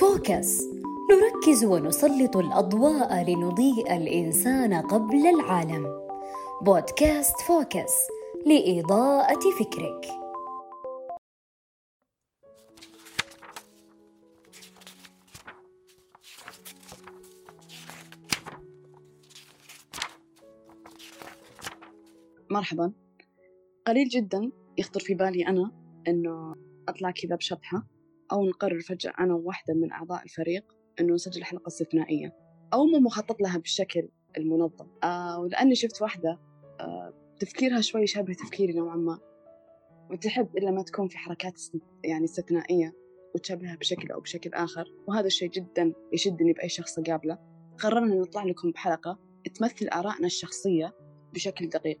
[0.00, 0.62] Focus.
[1.10, 5.86] نركز ونسلط الأضواء لنضيء الإنسان قبل العالم.
[6.62, 7.92] بودكاست Focus
[8.46, 10.06] لإضاءة فكرك.
[22.50, 22.92] مرحبا.
[23.86, 25.72] قليل جدا يخطر في بالي أنا
[26.08, 26.54] إنه
[26.88, 27.86] أطلع كذا بشطحة.
[28.32, 32.36] أو نقرر فجأة أنا وواحدة من أعضاء الفريق إنه نسجل حلقة استثنائية.
[32.74, 34.86] أو مو مخطط لها بالشكل المنظم.
[35.04, 36.40] آه ولأني شفت واحدة
[36.80, 39.18] آه تفكيرها شوي شبه تفكيري نوعا ما.
[40.10, 41.62] وتحب إلا ما تكون في حركات
[42.04, 42.94] يعني استثنائية
[43.34, 44.84] وتشبهها بشكل أو بشكل آخر.
[45.08, 47.38] وهذا الشيء جدا يشدني بأي شخص أقابله
[47.78, 49.18] قررنا نطلع لكم بحلقة
[49.54, 50.94] تمثل آرائنا الشخصية
[51.34, 52.00] بشكل دقيق.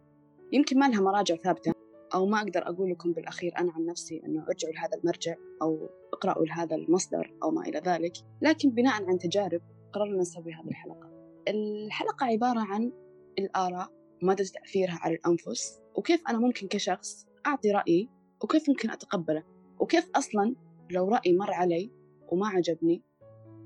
[0.52, 1.81] يمكن ما لها مراجع ثابتة.
[2.14, 6.46] أو ما أقدر أقول لكم بالأخير أنا عن نفسي أنه ارجعوا لهذا المرجع أو اقرأوا
[6.46, 8.12] لهذا المصدر أو ما إلى ذلك.
[8.42, 9.60] لكن بناء عن تجارب
[9.92, 11.10] قررنا نسوي هذه الحلقة.
[11.48, 12.92] الحلقة عبارة عن
[13.38, 13.88] الآراء
[14.22, 18.08] ومدى تأثيرها على الأنفس وكيف أنا ممكن كشخص أعطي رأيي
[18.42, 19.44] وكيف ممكن أتقبله
[19.80, 20.54] وكيف أصلا
[20.90, 21.90] لو رأي مر علي
[22.28, 23.02] وما عجبني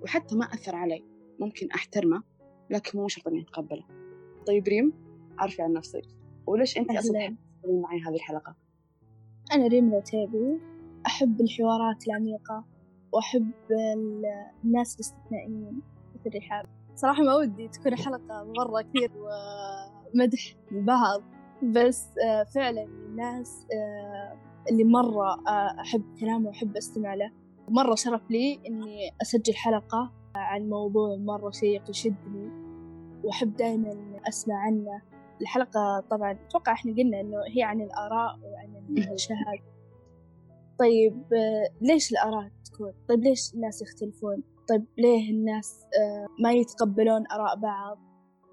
[0.03, 1.05] وحتى ما أثر علي
[1.41, 2.23] ممكن أحترمه
[2.71, 3.85] لكن مو شرط إني أتقبله.
[4.47, 4.93] طيب ريم
[5.39, 6.03] عارفة عن نفسك.
[6.47, 7.37] وليش أنت أصلا
[7.67, 8.57] تسوين معي هذه الحلقة؟
[9.55, 10.61] أنا ريم العتيبي
[11.07, 12.65] أحب الحوارات العميقة
[13.13, 13.51] وأحب
[14.65, 15.83] الناس الاستثنائيين
[16.15, 21.23] مثل رحاب صراحة ما ودي تكون حلقة مرة كثير ومدح البعض
[21.63, 24.39] بس آه، فعلا الناس آه،
[24.71, 27.31] اللي مرة آه، أحب كلامه وأحب أستمع له.
[27.69, 32.51] مرة شرف لي إني أسجل حلقة عن موضوع مرة شيق يشدني
[33.25, 35.03] وأحب دائما أسمع عنه.
[35.41, 39.77] الحلقة طبعا أتوقع إحنا قلنا إنه هي عن الآراء وعن الشهادة
[40.79, 41.25] طيب
[41.81, 47.99] ليش الآراء تكون؟ طيب ليش الناس يختلفون؟ طيب ليه الناس آه، ما يتقبلون آراء بعض؟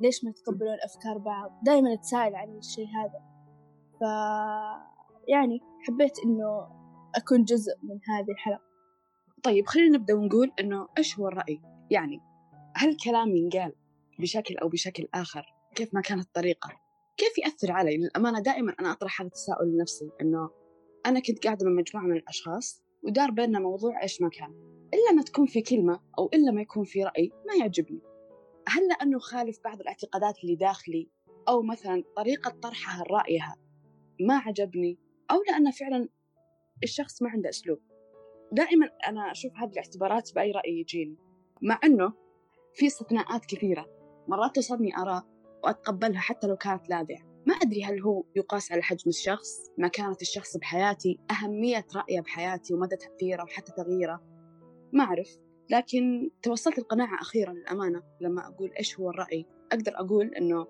[0.02, 3.19] ليش ما يتقبلون أفكار بعض؟ دائما أتساءل عن الشيء هذا
[4.00, 4.02] ف
[5.28, 6.68] يعني حبيت إنه
[7.16, 8.63] أكون جزء من هذه الحلقة
[9.44, 12.19] طيب خلينا نبدأ ونقول إنه إيش هو الرأي؟ يعني
[12.75, 13.74] هل كلام ينقال
[14.19, 16.82] بشكل أو بشكل آخر كيف ما كانت الطريقة
[17.18, 20.50] كيف يأثر علي؟ للأمانة دائما أنا أطرح هذا التساؤل لنفسي إنه
[21.06, 24.51] أنا كنت قاعدة مع مجموعة من الأشخاص ودار بيننا موضوع إيش ما كان.
[24.94, 28.01] إلا ما تكون في كلمة أو إلا ما يكون في رأي ما يعجبني.
[28.68, 31.09] هل لأنه خالف بعض الاعتقادات اللي داخلي
[31.47, 33.56] أو مثلا طريقة طرحها رأيها
[34.19, 34.97] ما عجبني
[35.31, 36.09] أو لأنه فعلا
[36.84, 37.80] الشخص ما عنده أسلوب.
[38.51, 41.18] دائما أنا أشوف هذه الاعتبارات بأي رأي يجيني.
[41.62, 42.13] مع أنه
[42.74, 43.85] في استثناءات كثيرة.
[44.28, 45.32] مرات تصدني آراء
[45.63, 47.44] وأتقبلها حتى لو كانت لاذعة.
[47.47, 52.96] ما أدري هل هو يقاس على حجم الشخص مكانة الشخص بحياتي أهمية رأيه بحياتي ومدى
[52.96, 54.22] تأثيره وحتى تغييره.
[54.94, 55.38] ما أعرف
[55.69, 59.46] لكن توصلت القناعة أخيرا للأمانة لما أقول إيش هو الرأي.
[59.72, 60.68] أقدر أقول أنه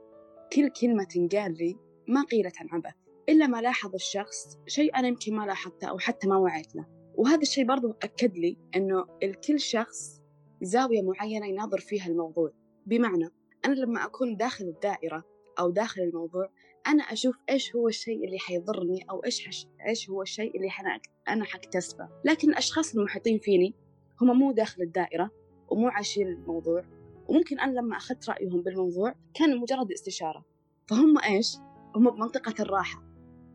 [0.53, 1.75] كل كلمة تنقال لي
[2.07, 2.95] ما قيلت عن عبث
[3.29, 6.85] إلا ما لاحظ الشخص شيء أنا يمكن ما لاحظته أو حتى ما وعيت له.
[7.15, 10.21] وهذا الشيء برضو أكد لي أنه الكل شخص
[10.61, 12.51] زاوية معينة يناظر فيها الموضوع.
[12.85, 13.29] بمعنى
[13.65, 15.23] أنا لما أكون داخل الدائرة
[15.59, 16.49] أو داخل الموضوع
[16.87, 19.67] أنا أشوف إيش هو الشيء اللي حيضرني أو إيش حش...
[19.87, 20.99] إيش هو الشيء اللي حنا...
[21.29, 22.09] أنا حكتسبه.
[22.25, 23.75] لكن الأشخاص المحيطين فيني
[24.21, 25.31] هم مو داخل الدائرة
[25.69, 26.85] ومو عايشين الموضوع
[27.27, 30.45] وممكن أنا لما أخذت رأيهم بالموضوع كان مجرد استشارة.
[30.87, 31.57] فهم إيش؟
[31.95, 33.03] هم بمنطقة الراحة.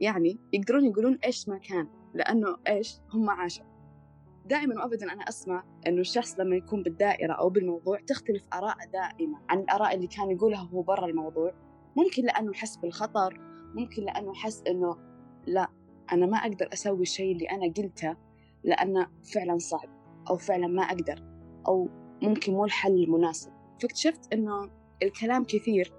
[0.00, 3.78] يعني يقدرون يقولون إيش ما كان لأنه إيش؟ هم عاشوا.
[4.48, 9.59] دائما وابدا أنا أسمع إنه الشخص لما يكون بالدائرة أو بالموضوع تختلف اراءه دائما عن
[9.59, 11.54] الآراء اللي كان يقولها هو برا الموضوع.
[11.97, 13.41] ممكن لأنه حس بالخطر
[13.75, 14.97] ممكن لأنه حس إنه
[15.47, 15.69] لا
[16.12, 18.16] أنا ما أقدر أسوي الشيء اللي أنا قلته
[18.64, 19.88] لأنه فعلا صعب
[20.31, 21.25] أو فعلا ما أقدر
[21.69, 21.88] أو
[22.22, 23.53] ممكن مو الحل المناسب.
[23.82, 24.70] فاكتشفت إنه
[25.03, 25.92] الكلام كثير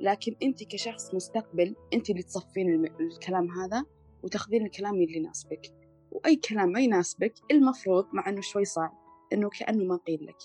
[0.00, 3.84] لكن أنت كشخص مستقبل أنت اللي تصفين الكلام هذا
[4.22, 5.81] وتاخذين الكلام اللي يناسبك.
[6.12, 8.92] وأي كلام ما يناسبك المفروض مع أنه شوي صعب
[9.32, 10.38] أنه كأنه ما قيل لك.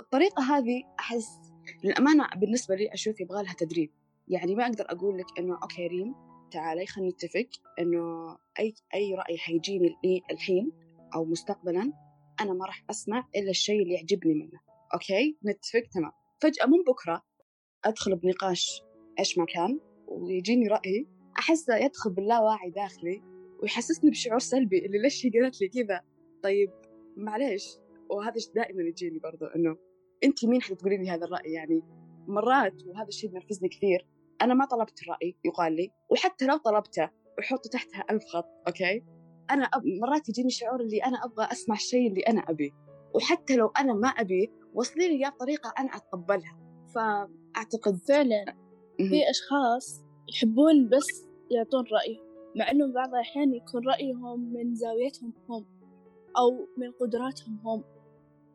[0.00, 1.38] الطريقة هذه أحس
[1.84, 3.90] للأمانة بالنسبة لي أشوف يبغى لها تدريب.
[4.28, 6.14] يعني ما أقدر أقول لك أنه okay ريم
[6.50, 7.48] تعالي خلينا نتفق
[7.78, 9.96] أنه أي أي رأي حيجيني
[10.30, 10.72] الحين
[11.14, 11.92] أو مستقبلا
[12.40, 14.60] أنا ما راح أسمع إلا الشيء اللي يعجبني منه.
[14.94, 16.12] okay؟ نتفق؟ تمام.
[16.40, 17.22] فجأة من بكرة
[17.84, 18.82] أدخل بنقاش
[19.18, 21.06] إيش ما كان ويجيني رأي
[21.38, 23.29] أحسه يدخل باللاواعي داخلي
[23.62, 26.00] ويحسسني بشعور سلبي اللي ليش هي قالت لي كذا.
[26.42, 26.70] طيب
[27.16, 27.78] معليش.
[28.10, 29.76] وهذا دائما يجيني برضو إنه
[30.24, 31.82] أنت مين حتقولي لي هذا الرأي؟ يعني
[32.28, 34.06] مرات وهذا الشيء ينرفزني كثير.
[34.42, 35.90] أنا ما طلبت الرأي يقال لي.
[36.10, 39.04] وحتى لو طلبته وحط تحتها ألف خط okay؟
[39.50, 39.82] أنا أب...
[40.02, 42.70] مرات يجيني شعور اللي أنا أبغى أسمع الشيء اللي أنا ابيه
[43.14, 46.58] وحتى لو أنا ما أبيه وصلي لي إياه بطريقة أنا أتقبلها.
[46.94, 48.44] فأعتقد فعلا.
[48.98, 55.64] في أشخاص يحبون بس يعطون رأيهم مع إنه بعض الأحيان يكون رأيهم من زاويتهم هم
[56.38, 57.84] أو من قدراتهم هم.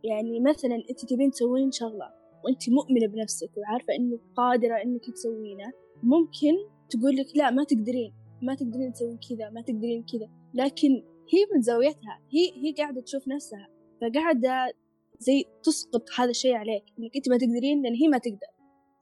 [0.03, 2.13] يعني مثلا أنت تبين تسوين شغلة
[2.45, 5.71] وأنت مؤمنة بنفسك وعارفة إنك قادرة إنك تسوينه
[6.03, 6.55] ممكن
[6.89, 10.29] تقول لك لا ما تقدرين ما تقدرين تسوين كذا ما تقدرين كذا.
[10.53, 10.89] لكن
[11.33, 13.67] هي من زاويتها هي هي قاعدة تشوف نفسها
[14.01, 14.73] فقاعدة
[15.19, 18.54] زي تسقط هذا الشيء عليك إنك أنت ما تقدرين لأن هي ما تقدر.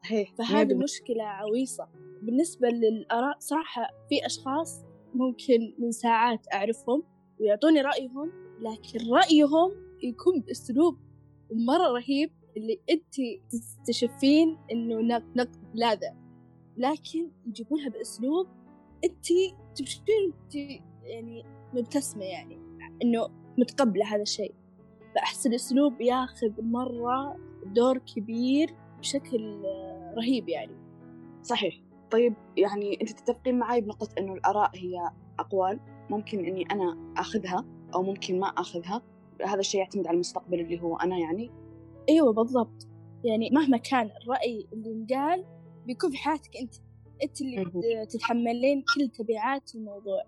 [0.04, 1.88] صحيح فهذه مشكلة عويصة.
[2.22, 4.84] بالنسبة للآراء صراحة في أشخاص
[5.14, 7.04] ممكن من ساعات أعرفهم
[7.40, 9.72] ويعطوني رأيهم لكن رأيهم
[10.04, 10.98] يكون بأسلوب
[11.52, 13.16] مرة رهيب اللي أنت
[13.52, 16.14] تستشفين إنه نقد لاذع
[16.78, 18.48] لكن يجيبونها بأسلوب
[19.04, 19.26] أنت
[19.76, 20.34] تبشرين
[21.04, 22.60] يعني مبتسمة يعني
[23.04, 23.28] إنه
[23.58, 24.54] متقبلة هذا الشيء.
[25.16, 29.64] فأحس الأسلوب ياخذ مرة دور كبير بشكل
[30.18, 30.76] رهيب يعني.
[31.42, 31.82] صحيح.
[32.12, 35.80] طيب يعني أنت تتفقين معي بنقطة إنه الآراء هي أقوال
[36.10, 37.66] ممكن إني أنا آخذها
[37.96, 39.02] أو ممكن ما آخذها.
[39.46, 41.52] هذا الشيء يعتمد على المستقبل اللي هو أنا يعني.
[42.10, 42.88] أيوة بالضبط.
[43.24, 45.46] يعني مهما كان الرأي اللي انقال
[45.86, 46.76] بيكون في حياتك أنت.
[47.24, 50.24] أنت اللي تتحملين كل تبعات الموضوع.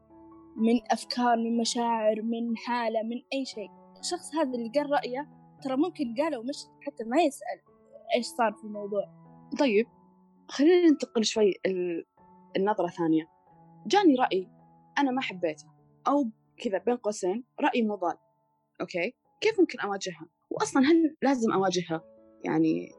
[0.58, 3.70] من أفكار من مشاعر من حالة من أي شيء.
[4.00, 5.30] الشخص هذا اللي قال رأيه
[5.62, 7.60] ترى ممكن قاله ومش حتى ما يسأل
[8.16, 9.25] إيش صار في الموضوع.
[9.60, 9.88] طيب
[10.48, 11.54] خلينا ننتقل شوي
[12.58, 13.30] النظرة ثانية.
[13.88, 14.50] جاني رأي
[14.98, 15.66] أنا ما حبيته
[16.08, 18.18] أو كذا بين قوسين رأي مضاد
[18.82, 22.04] أوكي؟ كيف ممكن أواجهها؟ وأصلا هل لازم أواجهها؟
[22.44, 22.92] يعني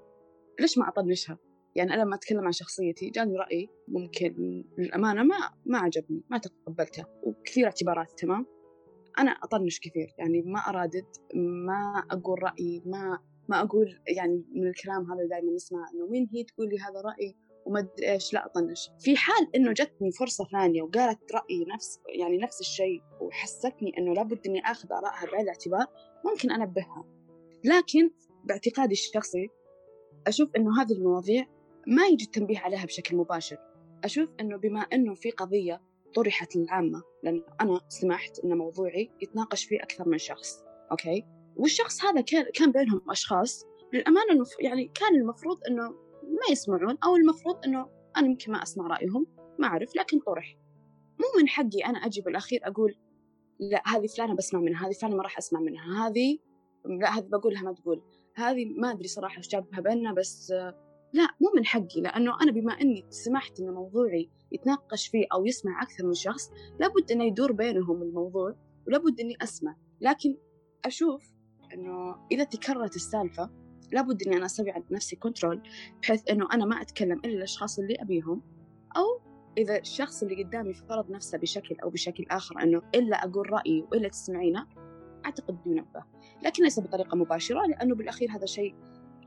[0.61, 1.39] ليش ما أطنشها؟
[1.75, 7.05] يعني أنا لما أتكلم عن شخصيتي جاني رأي ممكن للأمانة ما ما عجبني ما تقبلته
[7.23, 8.47] وكثير اعتبارات تمام؟
[9.19, 15.13] أنا أطنش كثير يعني ما أرادد ما أقول رأيي ما ما أقول يعني من الكلام
[15.13, 18.91] هذا دائما نسمع إنه مين هي تقول لي هذا رأي وما أدري إيش لا أطنش
[18.99, 24.47] في حال إنه جتني فرصة ثانية وقالت رأيي نفس يعني نفس الشيء وحستني إنه لابد
[24.47, 25.87] إني آخذ آرائها بعين الاعتبار
[26.25, 27.05] ممكن أنبهها.
[27.65, 28.11] لكن
[28.45, 29.49] باعتقادي الشخصي
[30.27, 31.47] أشوف إنه هذه المواضيع
[31.87, 33.59] ما يجي التنبيه عليها بشكل مباشر.
[34.05, 35.83] أشوف إنه بما إنه في قضية
[36.15, 42.21] طرحت للعامة لأن أنا سمحت إن موضوعي يتناقش فيه أكثر من شخص أوكي؟ والشخص هذا
[42.21, 43.65] كان كان بينهم أشخاص.
[43.93, 44.45] للأمانة.
[44.61, 45.91] يعني كان المفروض إنه
[46.23, 49.27] ما يسمعون أو المفروض إنه أنا يمكن ما أسمع رأيهم
[49.59, 50.57] ما أعرف لكن طرح.
[51.21, 52.95] مو من حقي أنا أجي بالأخير أقول
[53.61, 56.39] لا هذه فلانة بسمع منها هذه فلانة ما راح أسمع منها هذه
[57.01, 58.03] لا هذه بقولها ما تقول.
[58.35, 60.53] هذه ما أدري صراحة وش جابها بيننا بس
[61.13, 65.83] لا مو من حقي لأنه أنا بما أني سمحت أن موضوعي يتناقش فيه أو يسمع
[65.83, 66.51] أكثر من شخص
[66.81, 68.57] لابد أنه يدور بينهم الموضوع
[68.87, 69.77] ولابد أني أسمع.
[70.01, 70.37] لكن
[70.85, 71.36] أشوف
[71.75, 73.51] أنه إذا تكررت السالفة
[73.93, 75.63] لابد أني أنا أسوي على نفسي كنترول
[76.03, 78.43] بحيث أنه أنا ما أتكلم إلا الأشخاص اللي أبيهم
[78.97, 79.21] أو
[79.59, 84.09] إذا الشخص اللي قدامي فرض نفسه بشكل أو بشكل آخر أنه إلا أقول رأيي وإلا
[84.09, 84.67] تسمعينه
[85.25, 86.05] أعتقد ينبه
[86.43, 88.75] لكن ليس بطريقة مباشرة لأنه بالأخير هذا شيء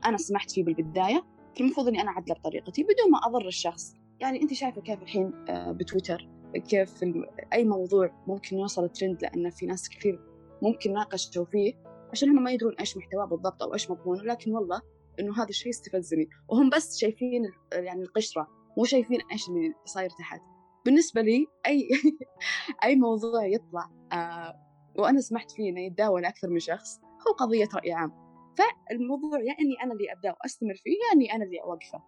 [0.04, 1.24] أنا سمحت فيه بالبداية
[1.60, 3.94] المفروض إني أنا أعدله بطريقتي بدون ما أضر الشخص.
[4.20, 6.28] يعني أنت شايفة كيف الحين آه، بتويتر
[6.68, 7.04] كيف
[7.52, 10.20] أي موضوع ممكن يوصل ترند لأن في ناس كثير
[10.62, 11.74] ممكن ناقشوا فيه.
[12.12, 14.82] عشان هم ما يدرون إيش محتواه بالضبط أو إيش مضمونه لكن والله
[15.20, 18.48] إنه هذا الشيء استفزني وهم بس شايفين يعني القشرة
[18.78, 20.40] مو شايفين إيش اللي صاير تحت.
[20.84, 21.88] بالنسبة لي أي
[22.84, 24.54] أي موضوع يطلع آه
[24.98, 28.12] وأنا سمحت فيه إنه يتداول أكثر من شخص هو قضية رأي عام.
[28.58, 32.02] فالموضوع يا إني أنا اللي أبدأ وأستمر فيه يا إني أنا اللي أوقفه.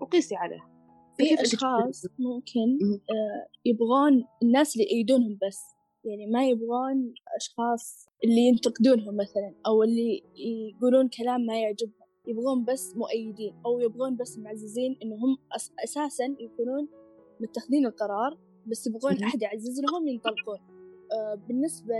[0.00, 0.76] وقيسي عليه.
[1.16, 2.78] في أشخاص ممكن
[3.10, 5.75] آه يبغون الناس اللي يأيدونهم بس.
[6.06, 10.22] يعني ما يبغون أشخاص اللي ينتقدونهم مثلا أو اللي
[10.74, 12.06] يقولون كلام ما يعجبهم.
[12.28, 15.36] يبغون بس مؤيدين أو يبغون بس معززين إنهم
[15.84, 16.88] أساسا يكونون
[17.40, 20.58] متخذين القرار بس يبغون أحد يعزز لهم ينطلقون.
[21.12, 21.94] آه بالنسبة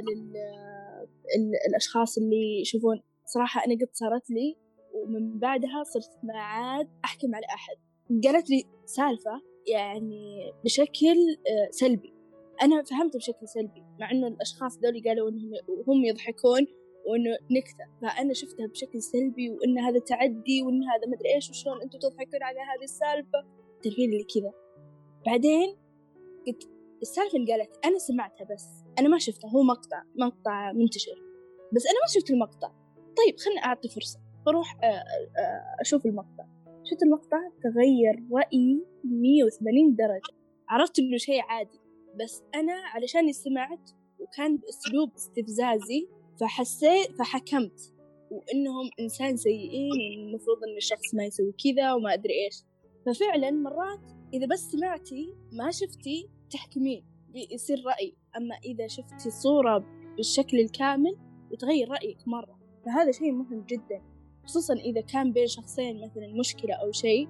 [1.68, 4.56] للأشخاص اللي يشوفون صراحة أنا قد صارت لي
[4.94, 7.76] ومن بعدها صرت ما عاد أحكم على أحد.
[8.24, 11.16] قالت لي سالفة يعني بشكل
[11.50, 12.15] آه، سلبي.
[12.62, 16.66] أنا فهمت بشكل سلبي مع إنه الأشخاص ذولي قالوا إنهم وهم يضحكون
[17.06, 17.84] وإنه نكتة.
[18.02, 22.58] فأنا شفتها بشكل سلبي وإن هذا تعدي وإن هذا مدري إيش وشلون أنتم تضحكون على
[22.58, 23.44] هذه السالفة.
[23.82, 24.52] تلفين اللي كذا.
[25.26, 25.76] بعدين
[26.46, 26.70] قلت
[27.02, 28.66] السالفة اللي قالت أنا سمعتها بس
[28.98, 31.22] أنا ما شفتها هو مقطع مقطع منتشر.
[31.72, 32.68] بس أنا ما شفت المقطع.
[32.96, 34.20] طيب خلني أعطي فرصة.
[34.46, 36.44] بروح آه، آه، أشوف المقطع.
[36.84, 40.36] شفت المقطع؟ تغير رأيي 180 درجة.
[40.68, 41.85] عرفت إنه شيء عادي.
[42.20, 46.08] بس أنا علشان سمعت وكان بأسلوب استفزازي
[46.40, 47.92] فحسيت فحكمت
[48.30, 52.62] وإنهم إنسان سيئين والمفروض إن الشخص ما يسوي كذا وما أدري إيش.
[53.06, 58.16] ففعلا مرات إذا بس سمعتي ما شفتي تحكمين بيصير رأي.
[58.36, 59.84] أما إذا شفتي صورة
[60.16, 61.16] بالشكل الكامل
[61.52, 62.58] يتغير رأيك مرة.
[62.86, 64.02] فهذا شيء مهم جدا
[64.44, 67.28] خصوصا إذا كان بين شخصين مثلا مشكلة أو شيء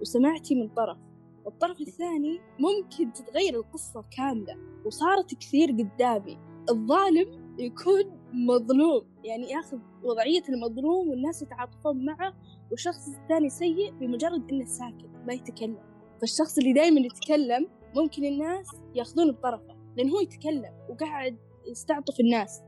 [0.00, 0.98] وسمعتي من طرف.
[1.44, 4.56] والطرف الثاني ممكن تتغير القصة كاملة
[4.86, 6.38] وصارت كثير قدامي.
[6.70, 12.34] الظالم يكون مظلوم يعني ياخذ وضعية المظلوم والناس يتعاطفون معه
[12.70, 15.78] والشخص الثاني سيء بمجرد إنه ساكت ما يتكلم.
[16.20, 21.36] فالشخص اللي دايما يتكلم ممكن الناس ياخذون بطرفه لأن هو يتكلم وقاعد
[21.70, 22.60] يستعطف الناس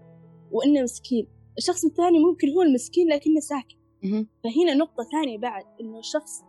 [0.52, 1.28] وإنه مسكين.
[1.58, 3.76] الشخص الثاني ممكن هو المسكين لكنه ساكت.
[4.44, 6.42] فهنا نقطة ثانية بعد إنه الشخص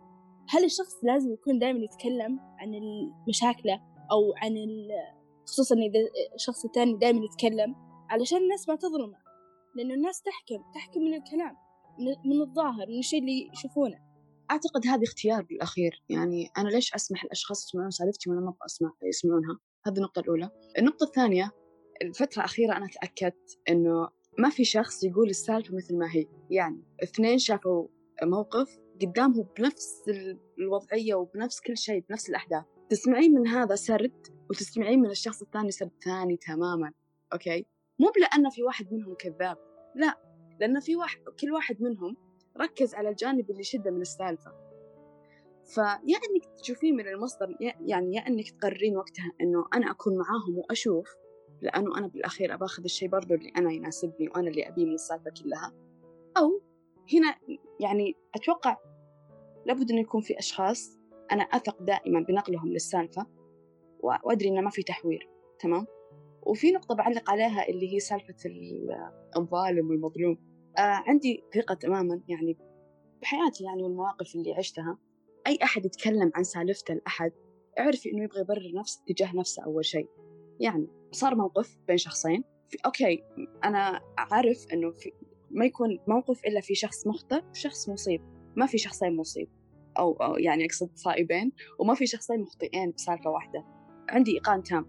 [0.48, 3.68] هل الشخص لازم يكون دائما يتكلم عن المشاكل
[4.10, 4.54] أو عن
[5.46, 6.00] خصوصا إذا
[6.34, 7.74] الشخص الثاني دائما يتكلم؟
[8.10, 9.18] علشان الناس ما تظلمه
[9.76, 11.56] لأنه الناس تحكم تحكم من الكلام
[12.24, 13.98] من الظاهر من الشيء اللي يشوفونه.
[14.50, 16.02] أعتقد هذا اختيار بالأخير.
[16.08, 20.50] يعني أنا ليش أسمح الأشخاص يسمعون سالفتي وأنا ما أبغى أسمع يسمعونها؟ هذه النقطة الأولى.
[20.78, 21.50] النقطة الثانية
[22.02, 26.26] الفترة الأخيرة أنا تأكدت إنه ما في شخص يقول السالفة مثل ما هي.
[26.50, 27.88] يعني اثنين شافوا
[28.22, 30.02] موقف قدامهم بنفس
[30.58, 32.64] الوضعية وبنفس كل شيء بنفس الأحداث.
[32.90, 36.92] تسمعين من هذا سرد وتسمعين من الشخص الثاني سرد ثاني تماما
[37.32, 37.66] أوكي؟
[37.98, 39.56] مو لأن في واحد منهم كذاب
[39.94, 40.18] لا
[40.60, 42.16] لأن في واحد كل واحد منهم
[42.60, 44.52] ركز على الجانب اللي شده من السالفة.
[45.64, 51.08] فيا إنك تشوفين من المصدر يعني يا إنك تقررين وقتها إنه أنا أكون معاهم وأشوف
[51.62, 55.30] لأنه أنا بالأخير أبى أخذ الشيء برضو اللي أنا يناسبني وأنا اللي أبيه من السالفة
[55.42, 55.74] كلها.
[56.36, 56.62] أو
[57.12, 57.36] هنا
[57.80, 58.76] يعني أتوقع
[59.66, 60.98] لابد أن يكون في أشخاص
[61.32, 63.26] أنا أثق دائما بنقلهم للسالفة
[64.00, 65.86] وأدري أنه ما في تحوير تمام؟
[66.42, 68.34] وفي نقطة بعلق عليها اللي هي سالفة
[69.36, 70.38] الظالم والمظلوم.
[70.78, 72.58] آه عندي ثقة تماما يعني
[73.22, 74.98] بحياتي يعني والمواقف اللي عشتها.
[75.46, 77.32] أي أحد يتكلم عن سالفته لأحد
[77.78, 80.08] اعرفي إنه يبغى يبرر نفسه تجاه نفسه أول شيء.
[80.60, 83.24] يعني صار موقف بين شخصين في أوكي
[83.64, 85.12] أنا عارف إنه في
[85.50, 88.20] ما يكون موقف إلا في شخص مخطئ وشخص مصيب.
[88.56, 89.48] ما في شخصين مصيب.
[89.98, 93.64] أو, أو يعني أقصد صائبين وما في شخصين مخطئين بسالفة واحدة.
[94.08, 94.86] عندي إيقان تام.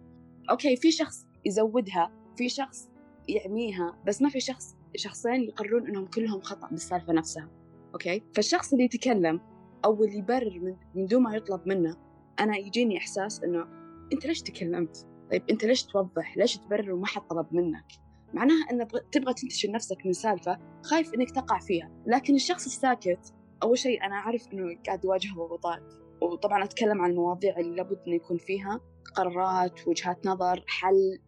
[0.49, 2.89] okay في شخص يزودها في شخص
[3.27, 7.49] يعميها بس ما في شخص شخصين يقررون إنهم كلهم خطأ بالسالفة نفسها.
[7.93, 9.41] okay؟ فالشخص اللي يتكلم
[9.85, 11.97] أو اللي يبرر من, من دون ما يطلب منه
[12.39, 13.67] أنا يجيني إحساس إنه
[14.13, 17.85] أنت ليش تكلمت؟ طيب أنت ليش توضح؟ ليش تبرر وما حد طلب منك؟
[18.33, 21.91] معناها إن تبغى تنتشل نفسك من سالفة خايف إنك تقع فيها.
[22.05, 27.57] لكن الشخص الساكت أول شيء أنا أعرف إنه قاعد يواجه ضغوطات وطبعا أتكلم عن المواضيع
[27.57, 28.81] اللي لابد إنه يكون فيها
[29.15, 31.19] قرارات وجهات نظر حل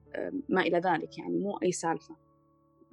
[0.50, 2.16] ما إلى ذلك يعني مو أي سالفة.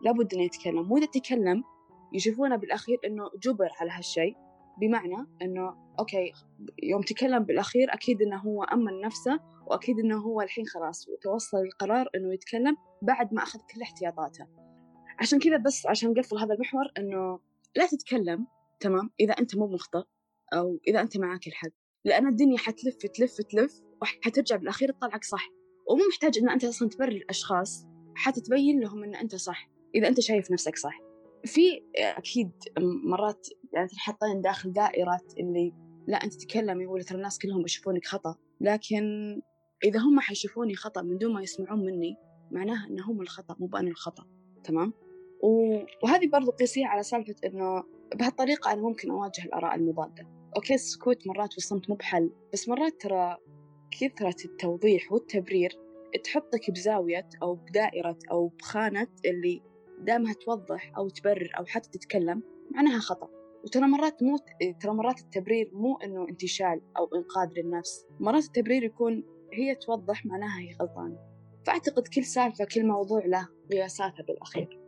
[0.05, 0.93] لابد إنه يتكلم.
[0.93, 1.65] وإذا تكلم
[2.13, 4.37] يشوفونه بالأخير إنه جبر على هالشيء.
[4.81, 6.33] بمعنى إنه أوكي
[6.83, 12.09] يوم تكلم بالأخير أكيد إنه هو أمن نفسه وأكيد إنه هو الحين خلاص توصل للقرار
[12.15, 14.47] إنه يتكلم بعد ما أخذ كل احتياطاته.
[15.19, 17.41] عشان كذا بس عشان نقفل هذا المحور إنه
[17.77, 18.47] لا تتكلم
[18.81, 20.03] تمام؟ إذا أنت مو مخطئ
[20.53, 21.71] أو إذا أنت معك الحق.
[22.05, 25.49] لأن الدنيا حتلف تلف تلف وحترجع بالأخير تطلعك صح.
[25.91, 30.51] ومو محتاج إن أنت أصلا تبرر الأشخاص حتتبين لهم إن أنت صح إذا أنت شايف
[30.51, 31.01] نفسك صح.
[31.45, 32.51] في أكيد
[33.05, 35.73] مرات يعني تنحطين داخل دائرة اللي
[36.07, 38.37] لا أنت تتكلمي ولا ترى الناس كلهم بيشوفونك خطأ.
[38.61, 39.03] لكن
[39.85, 42.17] إذا هم حيشوفوني خطأ من دون ما يسمعون مني
[42.51, 44.27] معناها ان هم الخطأ مو بانا الخطأ
[44.65, 44.93] تمام؟
[46.03, 50.29] وهذه برضو قيسيها على سالفة إنه بهالطريقة أنا ممكن أواجه الآراء المضادة.
[50.57, 53.37] أوكي السكوت مرات والصمت مو بحل بس مرات ترى
[53.91, 55.79] كثرة التوضيح والتبرير
[56.25, 59.63] تحطك بزاوية أو بدائرة أو بخانة اللي
[59.99, 63.29] دامها توضح أو تبرر أو حتى تتكلم معناها خطأ.
[63.65, 64.39] وترى مرات مو
[64.81, 70.61] ترى مرات التبرير مو إنه انتشال أو إنقاذ للنفس مرات التبرير يكون هي توضح معناها
[70.61, 71.19] هي غلطانة
[71.67, 74.81] فأعتقد كل سالفة كل موضوع له قياساتها بالأخير.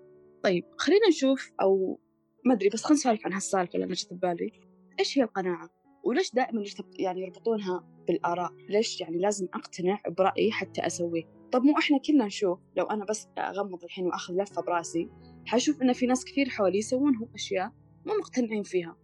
[0.43, 2.01] طيب خلينا نشوف أو
[2.45, 4.53] ما أدري بس خلينا نسولف عن هالسالفة لما جت ببالي.
[4.99, 5.71] إيش هي القناعة؟
[6.05, 6.65] وليش دائما
[6.99, 11.23] يعني يربطونها بالآراء؟ ليش يعني لازم أقتنع برأيي حتى أسويه؟
[11.53, 15.09] طب مو إحنا كلنا نشوف لو أنا بس أغمض الحين وأخذ لفة براسي
[15.47, 17.73] حشوف إن في ناس كثير حولي يسوون هم أشياء
[18.07, 18.97] مو مقتنعين فيها.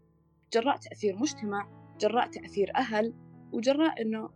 [0.52, 1.68] جراء تأثير مجتمع
[2.00, 3.14] جراء تأثير أهل
[3.52, 4.30] وجراء إنه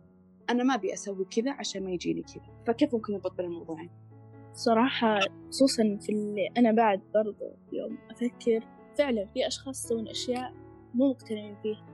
[0.49, 2.63] أنا ما أبي أسوي كذا عشان ما يجيني كذا.
[2.67, 3.89] فكيف ممكن بين الموضوعين؟
[4.53, 10.53] صراحة خصوصا في اللي أنا بعد برضو يوم أفكر فعلا في أشخاص يسوون أشياء
[10.93, 11.85] مو مقتنعين فيها.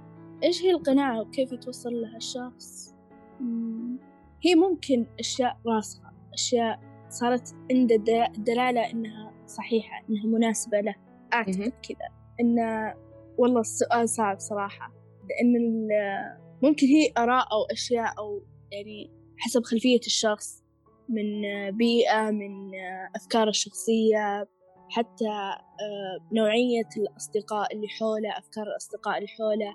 [0.43, 2.95] إيش هي القناعة وكيف يتوصل لها الشخص؟
[4.43, 7.95] هي ممكن أشياء راسخة أشياء صارت عنده
[8.37, 10.95] دلالة إنها صحيحة إنها مناسبة له.
[11.33, 11.53] أعتقد.
[11.59, 12.09] كذا.
[12.41, 12.55] إن
[13.37, 14.93] والله السؤال صعب صراحة
[15.29, 20.63] لأن ال- ممكن هي آراء أو أشياء أو يعني حسب خلفية الشخص
[21.09, 21.41] من
[21.77, 22.71] بيئة من
[23.15, 24.47] أفكاره الشخصية
[24.89, 29.73] حتى آه، نوعية الأصدقاء اللي حوله أفكار الأصدقاء اللي حوله.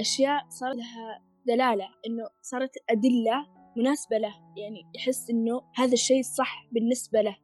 [0.00, 3.46] أشياء صار لها دلالة إنه صارت أدلة
[3.76, 7.36] مناسبة له يعني يحس إنه هذا الشيء صح بالنسبة له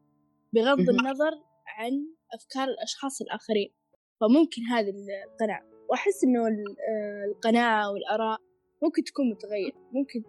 [0.52, 0.80] بغض.
[0.80, 1.32] النظر
[1.66, 1.92] عن
[2.34, 3.74] أفكار الأشخاص الآخرين.
[4.20, 4.92] فممكن هذه
[5.32, 8.40] القناعة وأحس إنه آه، القناعة والآراء
[8.82, 10.22] ممكن تكون متغيرة ممكن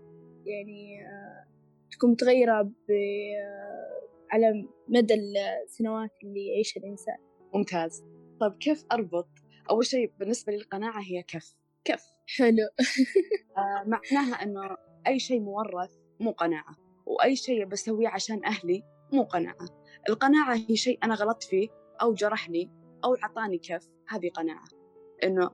[0.45, 1.47] يعني آه،
[1.91, 7.17] تكون متغيرة آه، على مدى السنوات اللي يعيشها الإنسان.
[7.53, 8.03] ممتاز.
[8.39, 9.27] طيب كيف أربط؟
[9.69, 11.55] أول شيء بالنسبة لي القناعة هي كف.
[11.85, 12.03] كف.
[12.37, 12.67] حلو.
[13.57, 18.83] آه معناها أنه أي شيء مورث مو قناعة وأي شيء بسويه عشان أهلي
[19.13, 19.83] مو قناعة.
[20.09, 21.67] القناعة هي شيء أنا غلطت فيه
[22.01, 22.71] أو جرحني
[23.03, 24.67] أو عطاني كف هذه قناعة.
[25.23, 25.51] إنه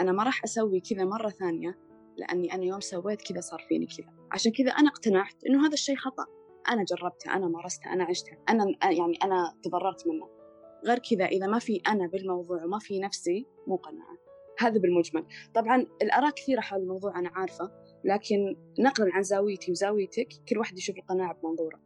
[0.00, 1.89] أنا ما راح أسوي كذا مرة ثانية
[2.20, 4.14] لأني أنا يوم سويت كذا صار فيني كذا.
[4.32, 6.26] عشان كذا أنا اقتنعت إنه هذا الشيء خطأ.
[6.68, 10.28] أنا جربته أنا مارسته أنا عشته أنا يعني أنا تضررت منه.
[10.86, 14.16] غير كذا إذا ما في أنا بالموضوع وما في نفسي مو قناعة.
[14.58, 15.26] هذا بالمجمل.
[15.54, 17.70] طبعا الآراء كثيرة حول الموضوع أنا عارفة
[18.04, 21.80] لكن نقلا عن زاويتي وزاويتك كل واحد يشوف القناعة بمنظوره.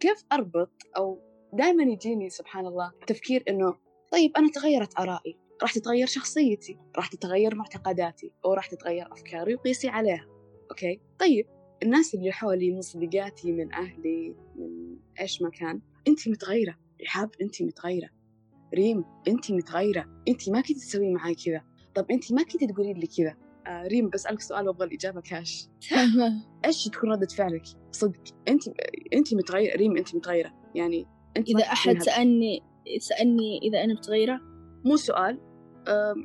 [0.00, 1.20] كيف أربط أو
[1.52, 3.76] دائما يجيني سبحان الله تفكير إنه
[4.12, 5.38] طيب أنا تغيرت آرائي.
[5.62, 10.26] راح تتغير شخصيتي راح تتغير معتقداتي وراح تتغير أفكاري وقيسي عليها.
[10.70, 11.46] أوكي؟ طيب
[11.82, 16.76] الناس اللي حولي من صديقاتي من أهلي من إيش ما كان أنت متغيرة.
[17.02, 18.08] رحاب أنت متغيرة.
[18.74, 20.22] ريم أنت متغيرة.
[20.28, 21.62] أنت ما كنت تسوي معي كذا.
[21.94, 23.36] طب أنت ما كنت تقولين لي كذا.
[23.66, 25.68] آه ريم بسألك سؤال وأبغى الإجابة كاش
[26.64, 28.22] إيش تكون ردة فعلك؟ صدق.
[28.48, 28.62] أنت
[29.12, 29.76] أنت متغيرة.
[29.76, 30.52] ريم أنت متغيرة.
[30.74, 32.02] يعني أنت إذا أحد.
[32.02, 32.62] سألني
[32.98, 34.40] سألني إذا أنا متغيرة؟
[34.84, 35.40] مو سؤال.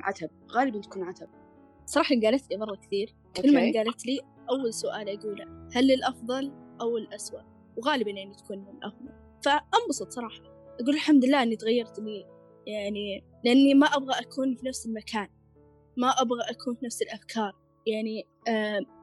[0.02, 0.30] عتب.
[0.50, 1.28] غالبا تكون عتب.
[1.86, 3.14] صراحة قالت لي مرة كثير.
[3.36, 3.60] كل ما.
[3.60, 4.20] قالت لي
[4.50, 7.40] أول سؤال أقوله هل الأفضل أو الأسوأ؟
[7.76, 9.12] وغالبا يعني تكون الأفضل.
[9.44, 10.42] فأنبسط صراحة.
[10.80, 12.26] أقول الحمد لله إني تغيرت إني
[12.66, 15.28] يعني لأني ما أبغى أكون في نفس المكان.
[15.96, 17.52] ما أبغى أكون في نفس الأفكار.
[17.86, 18.24] يعني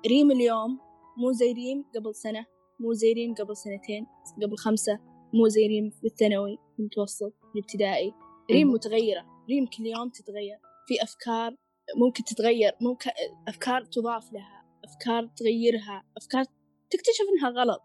[0.08, 0.80] ريم اليوم
[1.18, 2.46] مو زي ريم قبل سنة
[2.80, 4.08] مو زي ريم قبل سنتين
[4.44, 5.00] قبل خمسة
[5.34, 8.14] مو زي ريم في الثانوي في المتوسط في الابتدائي.
[8.52, 8.70] ريم.
[8.72, 9.26] متغيرة.
[9.50, 11.56] ريم كل يوم تتغير؟ في أفكار
[11.98, 13.10] ممكن تتغير ممكن
[13.48, 16.44] أفكار تضاف لها أفكار تغيرها أفكار
[16.90, 17.82] تكتشف إنها غلط.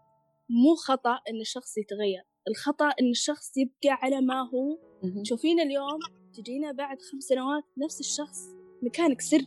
[0.49, 4.79] مو خطأ إن الشخص يتغير الخطأ إن الشخص يبقى على ما هو.
[5.03, 5.23] مهم.
[5.23, 5.99] تشوفينا اليوم
[6.33, 8.39] تجينا بعد خمس سنوات نفس الشخص
[8.83, 9.41] مكانك سر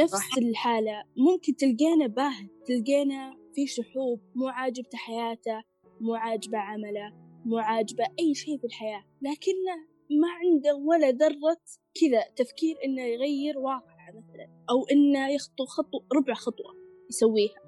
[0.00, 0.38] نفس صح.
[0.38, 1.04] الحالة.
[1.16, 5.62] ممكن تلقينا باهت تلقينا في شحوب مو عاجبته حياته
[6.00, 7.12] مو عاجبه عمله
[7.44, 9.04] مو عاجبه أي شيء في الحياة.
[9.22, 11.62] لكنه ما عنده ولا ذرة
[12.00, 16.74] كذا تفكير إنه يغير واقع مثلا أو إنه يخطو خطو ربع خطوة
[17.10, 17.62] يسويها.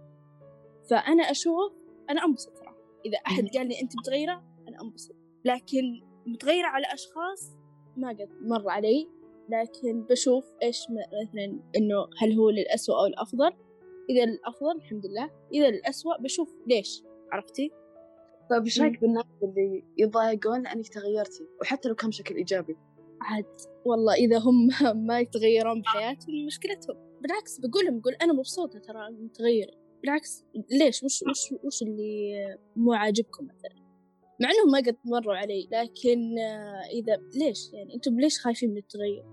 [0.90, 1.72] فأنا أشوف
[2.10, 2.76] أنا أنبسط صراحة
[3.06, 3.48] إذا أحد.
[3.56, 5.14] قال لي أنت متغيرة أنا أنبسط.
[5.44, 7.56] لكن متغيرة على أشخاص
[7.96, 9.08] ما قد مر علي.
[9.48, 11.44] لكن بشوف إيش مثلا
[11.76, 13.50] إنه هل هو للأسوأ أو الأفضل.
[14.10, 15.30] إذا الأفضل الحمد لله.
[15.54, 17.02] إذا الأسوأ بشوف ليش
[17.32, 17.70] عرفتي؟
[18.50, 22.76] طيب إيش رأيك بالناس اللي يضايقون لأنك تغيرتي؟ وحتى لو كان بشكل إيجابي.
[23.20, 23.44] عاد
[23.84, 24.68] والله إذا هم
[25.06, 26.96] ما يتغيرون بحياتهم مشكلتهم.
[27.22, 29.72] بالعكس بقول لهم بقول أنا مبسوطة ترى متغيرة.
[30.02, 32.32] بالعكس ليش؟ وش وش وش اللي
[32.76, 33.84] مو عاجبكم مثلا؟
[34.40, 38.76] مع إنهم ما قد مروا علي لكن آه، إذا ليش يعني؟ أنتم ليش خايفين من
[38.76, 39.24] التغير؟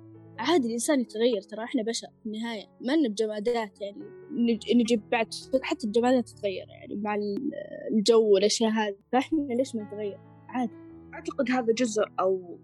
[0.42, 3.98] عادي الإنسان يتغير ترى إحنا بشر في النهاية ما لنا بجمادات يعني
[4.32, 5.28] نج- نجيب بعد
[5.62, 7.52] حتى الجمادات تتغير يعني مع ال-
[7.92, 10.72] الجو والأشياء هذه فإحنا ليش ما نتغير؟ عادي.
[11.14, 12.04] أعتقد هذا جزء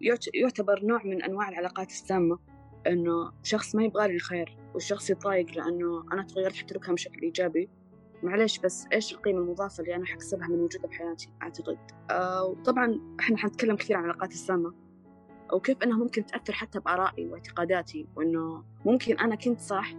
[0.02, 2.40] يعت- يعتبر نوع من أنواع العلاقات السامة
[2.88, 7.70] إنه شخص ما يبغى لي الخير والشخص يتضايق لأنه أنا تغيرت كان بشكل إيجابي.
[8.24, 11.78] معليش بس إيش القيمة المضافة اللي أنا حكسبها من وجودها بحياتي؟ أعتقد.
[12.12, 14.74] آه وطبعا إحنا حنتكلم كثير عن العلاقات السامة.
[15.54, 19.94] وكيف إنها ممكن تأثر حتى بآرائي واعتقاداتي وإنه ممكن أنا كنت صح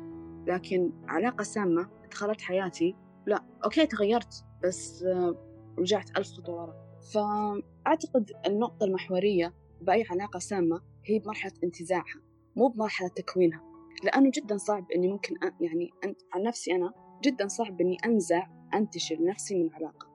[0.46, 2.96] لكن علاقة سامة دخلت حياتي.
[3.26, 5.36] لا أوكي تغيرت بس آه
[5.78, 6.74] رجعت ألف خطوة ورا.
[7.12, 12.22] فاعتقد النقطة المحورية بأي علاقة سامة هي بمرحلة انتزاعها
[12.56, 13.62] مو بمرحلة تكوينها.
[14.04, 15.34] لأنه جدا صعب إني ممكن.
[15.60, 15.90] يعني
[16.34, 16.92] عن نفسي أنا
[17.24, 20.08] جدا صعب إني أنزع انتشل نفسي من علاقه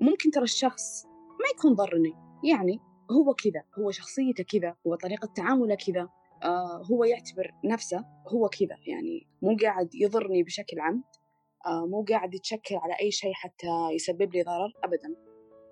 [0.00, 1.04] ممكن ترى الشخص
[1.40, 6.08] ما يكون ضرني يعني هو كذا هو شخصيته كذا هو طريقة تعامله كذا
[6.42, 8.76] آه هو يعتبر نفسه هو كذا.
[8.86, 11.02] يعني مو قاعد يضرني بشكل عمد
[11.66, 15.14] آه مو قاعد يتشكل على أي شيء حتى يسبب لي ضرر أبدا.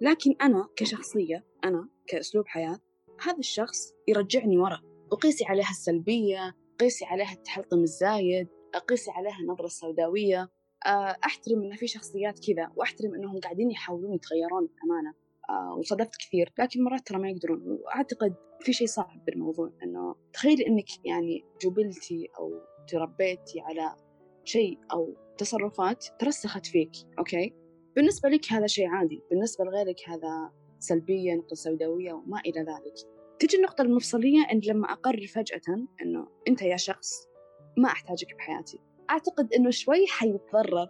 [0.01, 2.79] لكن أنا كشخصية أنا كأسلوب حياة
[3.22, 4.81] هذا الشخص يرجعني ورا.
[5.12, 8.48] وقيسي عليها السلبية قيسي عليها التحلطم الزايد
[8.88, 10.51] قيسي عليها النظرة السوداوية
[10.87, 15.27] آه، أحترم إن في شخصيات كذا وأحترم إنهم قاعدين يحاولون يتغيرون بأمانة.
[15.78, 17.62] وصادفت كثير لكن مرات ترى ما يقدرون.
[17.66, 23.96] وأعتقد في شيء صعب بالموضوع إنه تخيلي إنك يعني جبلتي أو تربيتي على
[24.44, 27.54] شيء أو تصرفات ترسخت فيك أوكي؟
[27.96, 32.94] بالنسبة لك هذا شيء عادي بالنسبة لغيرك هذا سلبية نقطة سوداوية وما إلى ذلك.
[33.38, 37.28] تجي النقطة المفصلية إن لما أقرر فجأة إنه أنت يا شخص
[37.76, 38.78] ما أحتاجك بحياتي.
[39.11, 40.88] أعتقد إنه شوي حيتضرر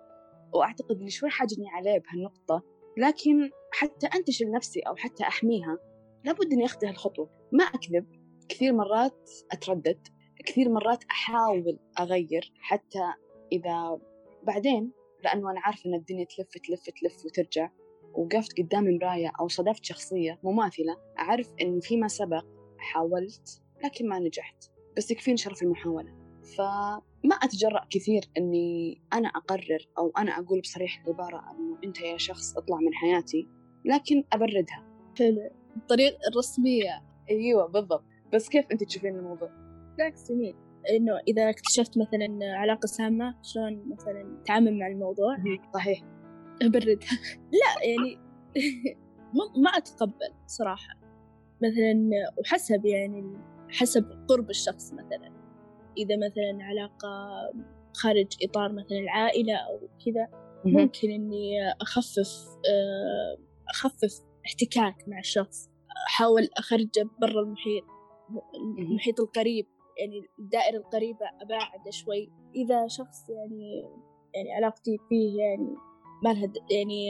[0.54, 2.77] وأعتقد إني شوي حاجني عليه بهالنقطة.
[2.98, 5.78] لكن حتى أنتشل نفسي أو حتى أحميها
[6.24, 7.30] لابد إني أخذ هالخطوة.
[7.52, 8.06] ما أكذب
[8.48, 10.08] كثير مرات أتردد
[10.46, 13.12] كثير مرات أحاول أغير حتى
[13.52, 14.00] إذا
[14.42, 14.92] بعدين
[15.24, 17.70] لأنه أنا عارفة إن الدنيا تلف تلف تلف وترجع
[18.14, 22.44] وقفت قدام مراية أو صادفت شخصية مماثلة أعرف إن فيما سبق
[22.78, 24.64] حاولت لكن ما نجحت.
[24.96, 26.14] بس يكفيني شرف المحاولة.
[27.22, 32.56] فما أتجرأ كثير إني أنا أقرر أو أنا أقول بصريح العبارة إنه أنت يا شخص
[32.56, 33.48] أطلع من حياتي
[33.84, 34.84] لكن أبردها.
[35.18, 35.50] حلو.
[35.76, 38.04] الطريقة الرسمية أيوة بالضبط.
[38.34, 39.50] بس كيف أنت تشوفين الموضوع؟
[39.96, 40.54] بالعكس جميل.
[40.90, 45.36] إنه إذا اكتشفت مثلا علاقة سامة شلون مثلا تعامل مع الموضوع؟
[45.74, 46.02] صحيح.
[46.62, 47.08] أبردها.
[47.60, 48.18] لا يعني
[49.62, 50.94] ما أتقبل صراحة.
[51.62, 53.38] مثلا وحسب يعني
[53.70, 55.37] حسب قرب الشخص مثلا.
[55.96, 57.28] إذا مثلا علاقة
[57.94, 60.28] خارج إطار مثلا العائلة أو كذا
[60.64, 63.38] ممكن إني أخفف آه،
[63.70, 65.70] أخفف احتكاك مع الشخص
[66.06, 67.84] أحاول أخرجه برا المحيط
[68.78, 69.66] المحيط القريب
[69.98, 72.30] يعني الدائرة القريبة أباعد شوي.
[72.56, 73.82] إذا شخص يعني
[74.34, 75.74] يعني علاقتي فيه يعني
[76.24, 77.08] ما لها يعني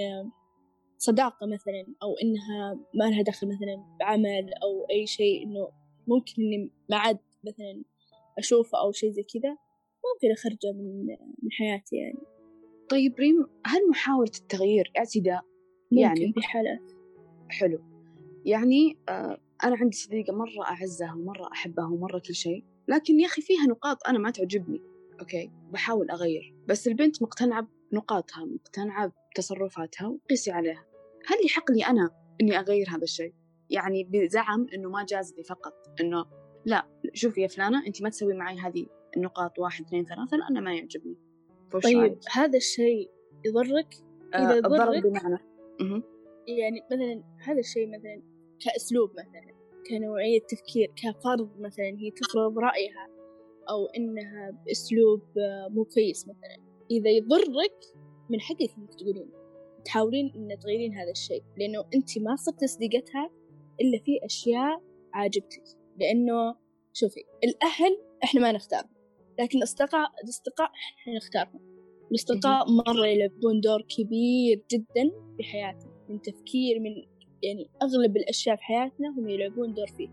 [0.99, 5.69] صداقة مثلا أو إنها ما لها دخل مثلا بعمل أو أي شيء إنه
[6.07, 7.83] ممكن إني ما عاد مثلا
[8.39, 9.51] أشوفه أو شيء زي كذا
[10.05, 11.07] ممكن أخرجه من
[11.43, 12.23] من حياتي يعني.
[12.89, 15.43] طيب ريم هل محاولة التغيير اعتداء؟
[15.93, 16.93] يعني في حالات.
[17.49, 17.79] حلو.
[18.45, 23.43] يعني آه أنا عندي صديقة مرة أعزها ومرة أحبها ومرة كل شيء لكن يا أخي
[23.43, 24.83] فيها نقاط أنا ما تعجبني.
[25.21, 30.85] okay بحاول أغير بس البنت مقتنعة بنقاطها مقتنعة بتصرفاتها وقيسي عليها.
[31.27, 33.35] هل يحق لي أنا إني أغير هذا الشيء؟
[33.71, 36.25] يعني بزعم إنه ما جاز لي فقط إنه
[36.65, 40.75] لا شوفي يا فلانة أنت ما تسوي معي هذه النقاط واحد اثنين ثلاثة لأنه ما
[40.75, 41.17] يعجبني.
[41.83, 43.11] طيب هذا الشيء
[43.45, 43.95] يضرك؟
[44.35, 45.39] إذا آه يضرك بمعنى.
[46.47, 48.23] يعني مثلا هذا الشيء مثلا
[48.61, 49.59] كأسلوب مثلا
[49.91, 53.09] كنوعية تفكير كفرض مثلا هي تفرض رأيها
[53.71, 55.23] أو إنها بأسلوب
[55.71, 56.65] مو كويس مثلا.
[56.91, 57.85] إذا يضرك
[58.31, 59.31] من حقك إنك تقولين
[59.85, 63.31] تحاولين إن تغيرين هذا الشيء لأنه أنت ما صرت صديقتها
[63.81, 65.65] إلا في أشياء عاجبتك.
[66.01, 66.55] لأنه
[66.93, 68.91] شوفي الأهل إحنا ما نختارهم
[69.41, 70.71] لكن الأصدقاء الأصدقاء
[71.03, 71.61] إحنا نختارهم
[72.11, 76.91] الأصدقاء مرة يلعبون دور كبير جدا في حياتنا من تفكير من
[77.43, 80.09] يعني أغلب الأشياء في حياتنا هم يلعبون دور فيه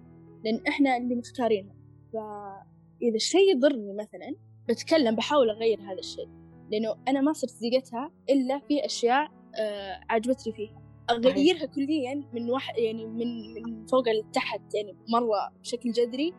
[0.45, 1.75] لأن إحنا اللي مختارينهم
[2.13, 4.35] فإذا الشيء يضرني مثلا
[4.69, 6.29] بتكلم بحاول أغير هذا الشيء
[6.71, 10.84] لأنه أنا ما صرت صديقتها إلا في أشياء آه عجبتني فيها.
[11.09, 16.33] أغيرها كليا من واحد يعني من من فوق لتحت يعني مرة بشكل جذري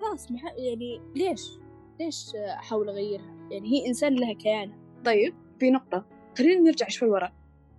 [0.00, 0.26] خلاص
[0.58, 1.42] يعني ليش
[2.00, 6.06] ليش أحاول أغيرها يعني هي إنسان لها كيانها طيب في نقطة
[6.38, 7.32] خلينا نرجع شوي ورا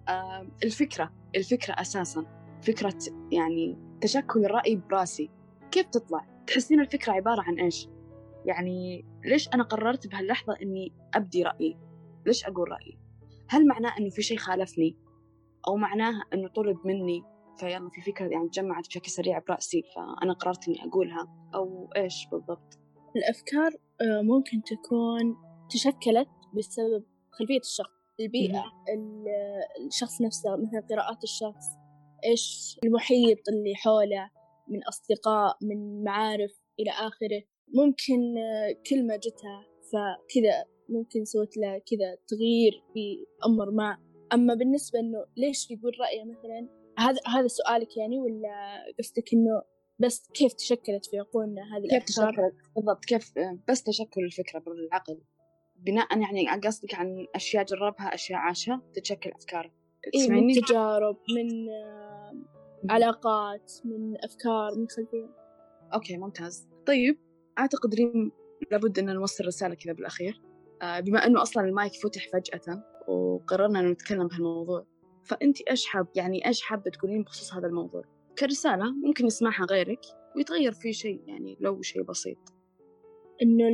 [0.10, 2.26] آه الفكرة الفكرة أساسا
[2.62, 2.98] فكرة
[3.32, 5.30] يعني تشكل الرأي براسي
[5.72, 7.88] كيف تطلع؟ تحسين الفكرة عبارة عن إيش؟
[8.46, 11.78] يعني ليش أنا قررت بهاللحظة إني أبدي رأيي؟
[12.26, 12.98] ليش أقول رأيي؟
[13.50, 14.96] هل معناه إنه في شيء خالفني؟
[15.68, 17.24] أو معناها إنه طلب مني
[17.58, 21.50] فيلا في فكرة يعني تجمعت بشكل سريع برأسي فأنا قررت إني أقولها.
[21.56, 22.80] أو إيش بالضبط؟
[23.16, 23.72] الأفكار
[24.02, 25.36] آه، ممكن تكون
[25.70, 28.64] تشكلت بسبب خلفية الشخص البيئة
[29.88, 31.66] الشخص نفسه مثلا قراءات الشخص
[32.26, 34.30] إيش المحيط اللي حوله
[34.68, 37.44] من أصدقاء من معارف إلى آخره.
[37.76, 43.98] ممكن آه، كلمة جتها فكذا ممكن سوت له كذا تغيير في أمر ما.
[44.34, 46.68] أما بالنسبة إنه ليش يقول رأيه مثلا؟
[47.00, 49.62] هذا هذا سؤالك يعني ولا قصدك إنه
[50.00, 53.34] بس كيف تشكلت في عقولنا هذه كيف تشكلت؟ بالضبط كيف
[53.70, 55.22] بس تشكل الفكرة بالعقل.
[55.76, 59.72] بناء يعني قصدك عن أشياء جربها أشياء عاشها تتشكل أفكاره
[60.14, 61.70] إيه من تجارب من
[62.90, 65.30] علاقات من أفكار من خلفية.
[65.94, 66.68] أوكي ممتاز.
[66.86, 67.20] طيب
[67.60, 68.32] أعتقد ريم
[68.72, 70.42] لابد أن نوصل رسالة كذا بالأخير.
[70.82, 74.86] آه بما أنه أصلا المايك فتح فجأة وقررنا نتكلم بهالموضوع.
[75.24, 78.04] فأنت إيش حاب يعني إيش حابة تقولين بخصوص هذا الموضوع؟
[78.40, 80.00] كرسالة ممكن يسمعها غيرك
[80.36, 82.38] ويتغير فيه شيء يعني لو شيء بسيط.
[83.42, 83.68] إنه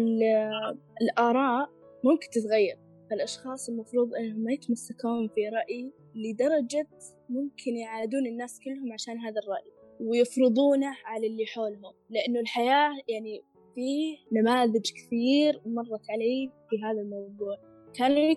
[1.01, 1.69] الآراء
[2.03, 2.77] ممكن تتغير.
[3.09, 6.87] فالأشخاص المفروض إنهم ما يتمسكون في رأي لدرجة
[7.29, 11.93] ممكن يعادون الناس كلهم عشان هذا الرأي ويفرضونه على اللي حولهم.
[12.09, 13.43] لأنه الحياة يعني
[13.75, 17.68] في نماذج كثير مرت علي في هذا الموضوع.
[17.93, 18.35] كانوا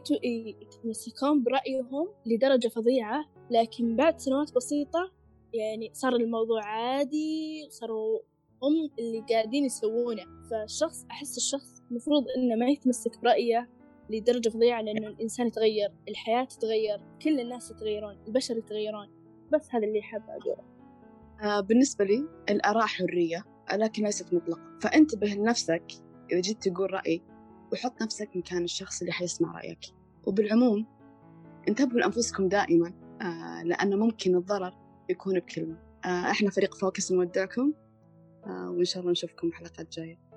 [0.62, 5.12] يتمسكون برأيهم لدرجة فظيعة لكن بعد سنوات بسيطة
[5.54, 8.18] يعني صار الموضوع عادي وصاروا
[8.62, 10.24] هم اللي قاعدين يسوونه.
[10.50, 13.68] فالشخص أحس الشخص المفروض إنه ما يتمسك برأيه
[14.10, 19.08] لدرجة فظيعة لأنه الإنسان يتغير الحياة تتغير كل الناس يتغيرون البشر يتغيرون.
[19.52, 20.62] بس هذا اللي حابة أقوله.
[21.42, 24.78] آه بالنسبة لي الآراء حرية لكن ليست مطلقة.
[24.82, 25.84] فانتبه لنفسك
[26.32, 27.22] إذا جيت تقول رأي
[27.72, 29.80] وحط نفسك مكان الشخص اللي حيسمع رأيك.
[30.26, 30.87] وبالعموم
[31.68, 34.74] انتبهوا لأنفسكم دائما آه لأنه ممكن الضرر
[35.08, 35.78] يكون بكلمة.
[36.04, 37.72] آه إحنا فريق فوكس نودعكم
[38.46, 40.31] آه وإن شاء الله نشوفكم حلقات جاية.